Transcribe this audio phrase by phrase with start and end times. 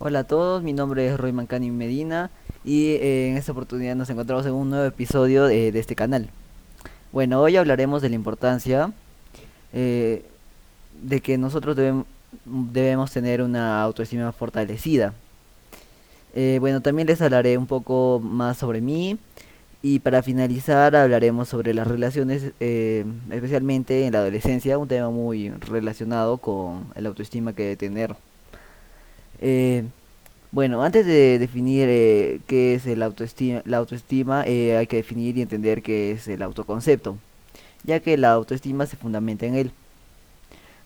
[0.00, 2.30] Hola a todos, mi nombre es Roy Mancani Medina
[2.64, 6.28] y eh, en esta oportunidad nos encontramos en un nuevo episodio de, este canal.
[7.10, 8.92] Bueno, hoy hablaremos de la importancia
[9.72, 10.24] eh,
[11.02, 12.04] de que nosotros debem-
[12.44, 15.14] debemos tener una autoestima fortalecida.
[16.32, 19.18] Eh, bueno, también les hablaré un poco más sobre mí
[19.82, 25.50] y para finalizar hablaremos sobre las relaciones, eh, especialmente en la adolescencia, un tema muy
[25.50, 28.14] relacionado con el autoestima que debe tener.
[29.40, 29.84] Eh,
[30.50, 35.36] Bueno, antes de definir eh, qué es el autoestima, la autoestima, eh, hay que definir
[35.36, 37.18] y entender qué es el autoconcepto,
[37.84, 39.72] ya que la autoestima se fundamenta en él.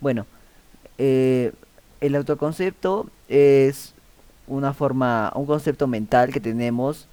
[0.00, 0.26] Bueno,
[0.98, 3.94] el autoconcepto es
[4.46, 7.06] una forma, un concepto mental que tenemos,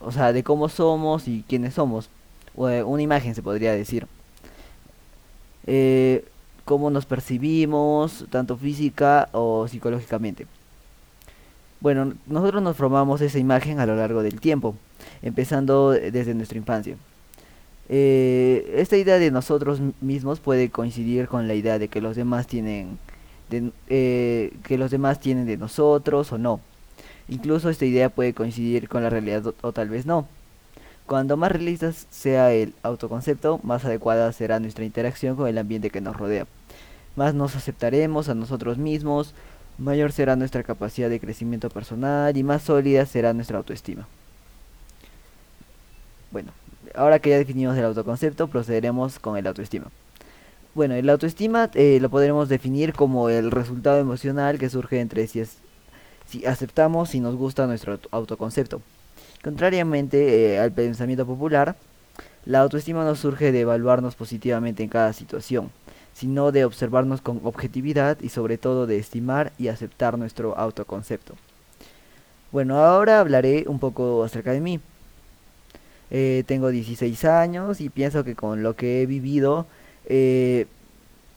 [0.00, 2.10] o sea, de cómo somos y quiénes somos,
[2.56, 4.06] o, una imagen se podría decir.
[6.68, 10.46] Eh, cómo nos percibimos, tanto física o psicológicamente.
[11.80, 14.74] Bueno, nosotros nos formamos esa imagen a lo largo del tiempo,
[15.22, 16.96] empezando desde nuestra infancia.
[17.88, 22.46] Eh, esta idea de nosotros mismos puede coincidir con la idea de que los demás
[22.46, 22.98] tienen
[23.48, 26.60] de, eh, que los demás tienen de nosotros o no.
[27.28, 30.26] Incluso esta idea puede coincidir con la realidad o, o tal vez no.
[31.06, 36.02] Cuando más realista sea el autoconcepto, más adecuada será nuestra interacción con el ambiente que
[36.02, 36.46] nos rodea.
[37.16, 39.34] Más nos aceptaremos a nosotros mismos,
[39.78, 44.06] mayor será nuestra capacidad de crecimiento personal y más sólida será nuestra autoestima.
[46.30, 46.52] Bueno,
[46.94, 49.86] ahora que ya definimos el autoconcepto, procederemos con el autoestima.
[50.74, 55.40] Bueno, el autoestima eh, lo podremos definir como el resultado emocional que surge entre si,
[55.40, 55.56] es,
[56.28, 58.82] si aceptamos y nos gusta nuestro auto- autoconcepto.
[59.42, 61.76] Contrariamente eh, al pensamiento popular,
[62.44, 65.70] la autoestima no surge de evaluarnos positivamente en cada situación,
[66.18, 71.34] sino de observarnos con objetividad y sobre todo de estimar y aceptar nuestro autoconcepto.
[72.50, 74.80] Bueno, ahora hablaré un poco acerca de mí.
[76.10, 79.66] Eh, tengo 16 años y pienso que con lo que he vivido
[80.06, 80.66] eh,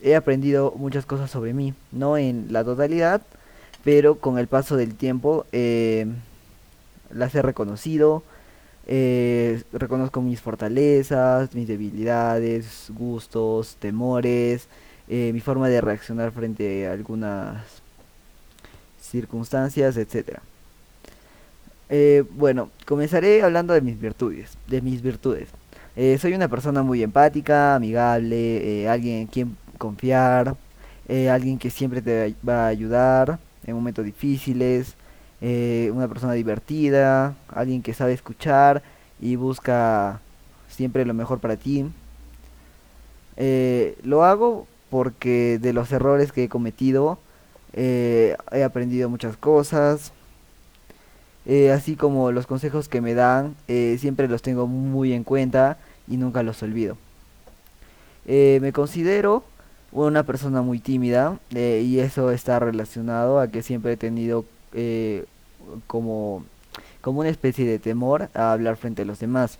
[0.00, 3.20] he aprendido muchas cosas sobre mí, no en la totalidad,
[3.84, 6.06] pero con el paso del tiempo eh,
[7.10, 8.22] las he reconocido,
[8.86, 14.68] eh, reconozco mis fortalezas, mis debilidades, gustos, temores,
[15.08, 17.64] eh, mi forma de reaccionar frente a algunas
[19.00, 20.42] circunstancias, etcétera.
[21.90, 25.48] Eh, bueno, comenzaré hablando de mis virtudes, de mis virtudes.
[25.94, 30.56] Eh, soy una persona muy empática, amigable, alguien en quien confiar,
[31.30, 34.94] alguien que siempre te va a ayudar en momentos difíciles,
[35.44, 38.80] eh, una persona divertida, alguien que sabe escuchar
[39.20, 40.20] y busca
[40.68, 41.84] siempre lo mejor para ti.
[43.36, 47.18] Eh, lo hago porque de los errores que he cometido
[47.72, 50.12] eh, he aprendido muchas cosas,
[51.74, 55.76] así como los consejos que me dan, siempre los tengo muy en cuenta
[56.06, 56.96] y nunca los olvido.
[58.26, 59.42] Me considero
[59.90, 64.44] una persona muy tímida y eso está relacionado a que siempre he tenido
[65.86, 66.44] como,
[67.00, 69.58] como una especie de temor a hablar frente a los demás.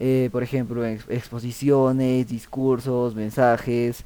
[0.00, 4.04] Eh, por ejemplo, en ex- exposiciones, discursos, mensajes.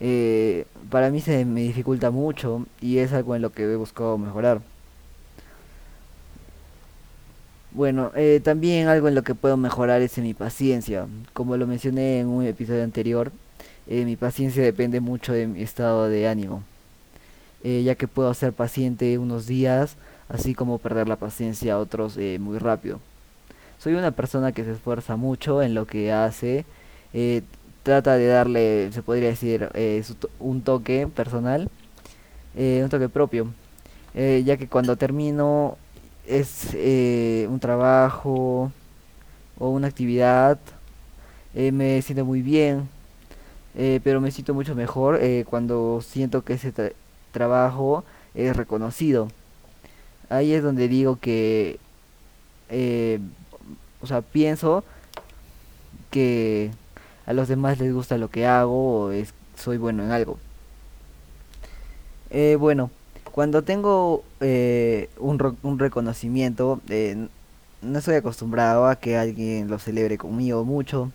[0.00, 4.18] eh, para mí se me dificulta mucho y es algo en lo que he buscado
[4.18, 4.60] mejorar.
[7.72, 11.06] Bueno, eh, también algo en lo que puedo mejorar es en mi paciencia.
[11.34, 13.32] Como lo mencioné en un episodio anterior,
[13.86, 16.62] mi paciencia depende mucho de mi estado de ánimo,
[17.62, 19.96] ya que puedo ser paciente unos días,
[20.28, 23.00] así como perder la paciencia otros eh, muy rápido.
[23.78, 26.64] Soy una persona que se esfuerza mucho en lo que hace,
[27.12, 27.42] eh,
[27.82, 30.02] trata de darle, se podría decir, eh,
[30.40, 31.70] un toque personal,
[32.56, 33.48] un toque propio,
[34.14, 35.76] ya que cuando termino
[36.26, 36.74] es
[37.48, 38.72] un trabajo
[39.58, 40.58] o una actividad,
[41.54, 42.88] me siento muy bien,
[44.02, 45.20] pero me siento mucho mejor
[45.50, 46.94] cuando siento que ese tra-
[47.30, 49.28] trabajo es reconocido.
[50.28, 51.78] Ahí es donde digo que,
[52.68, 53.20] eh,
[54.00, 54.84] o sea, pienso
[56.10, 56.70] que
[57.26, 60.38] a los demás les gusta lo que hago o es, soy bueno en algo.
[62.30, 62.90] Eh, bueno,
[63.32, 67.28] cuando tengo eh, un, un reconocimiento, eh,
[67.82, 71.12] no estoy acostumbrado a que alguien lo celebre conmigo mucho.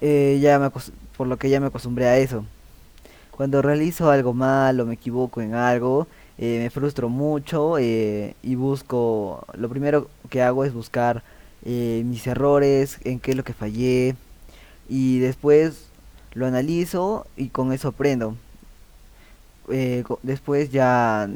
[0.00, 0.70] ya me
[1.16, 2.44] por lo que ya me acostumbré a eso.
[3.30, 6.06] Cuando realizo algo mal o me equivoco en algo,
[6.42, 11.22] eh, me frustro mucho eh, y busco, lo primero que hago es buscar
[11.66, 14.16] eh, mis errores, en qué es lo que fallé
[14.88, 15.84] y después
[16.32, 18.36] lo analizo y con eso aprendo.
[20.22, 21.28] después ya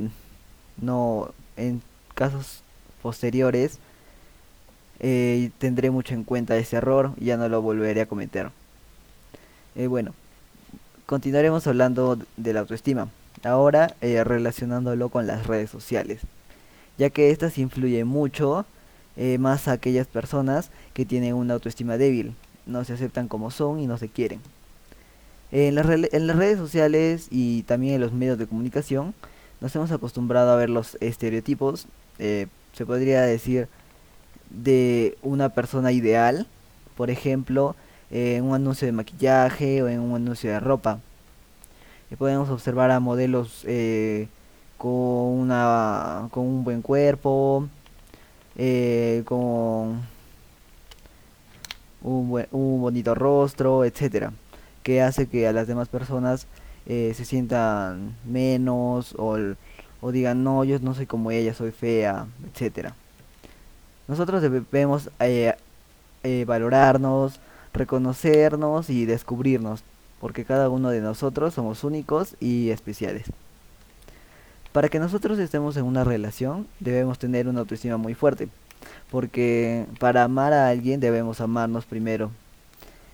[0.81, 1.83] no, en
[2.15, 2.63] casos
[3.03, 3.79] posteriores,
[5.59, 8.51] tendré mucho en cuenta ese error y ya no lo volveré a cometer.
[9.77, 10.15] Bueno,
[11.05, 13.09] continuaremos hablando de la autoestima,
[13.43, 16.21] ahora eh, relacionándolo con las redes sociales,
[16.99, 18.67] ya que estas influyen mucho
[19.17, 22.35] eh, más a aquellas personas que tienen una autoestima débil,
[22.67, 24.41] no se aceptan como son y no se quieren.
[25.53, 29.15] En las, redes sociales y también en los medios de comunicación
[29.61, 31.87] nos hemos acostumbrado a ver los estereotipos,
[32.19, 33.69] eh, se podría decir,
[34.51, 36.49] de una persona ideal,
[36.97, 37.77] por ejemplo,
[38.11, 41.01] en un anuncio de maquillaje o en un anuncio de ropa.
[42.19, 44.29] Podemos observar a modelos eh,
[44.79, 47.69] con una, con un buen cuerpo,
[48.57, 50.03] eh, con
[52.03, 54.33] un, buen- un bonito rostro, etcétera,
[54.83, 56.47] que hace que a las demás personas
[56.87, 59.39] eh, se sientan menos o,
[60.01, 62.95] o digan, no, yo no soy como ella, soy fea, etcétera.
[64.09, 65.11] Nosotros debemos
[66.47, 67.41] valorarnos,
[67.73, 69.83] reconocernos y descubrirnos,
[70.21, 73.27] porque cada uno de nosotros somos únicos y especiales.
[74.73, 78.49] Para que nosotros estemos en una relación, debemos tener una autoestima muy fuerte,
[79.11, 82.31] porque para amar a alguien debemos amarnos primero,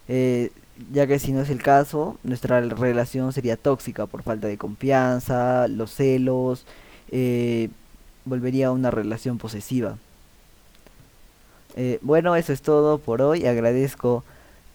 [0.09, 0.51] eh,
[0.93, 5.69] ya que si no es el caso, nuestra relación sería tóxica por falta de confianza,
[5.69, 6.65] los celos,
[7.11, 7.69] eh,
[8.25, 9.99] volvería a una relación posesiva.
[11.77, 13.47] Eh, bueno, eso es todo por hoy.
[13.47, 14.25] Agradezco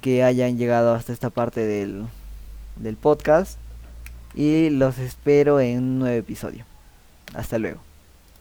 [0.05, 2.05] que hayan llegado hasta esta parte del,
[2.75, 3.57] del podcast
[4.35, 6.63] y los espero en un nuevo episodio.
[7.33, 7.79] Hasta luego.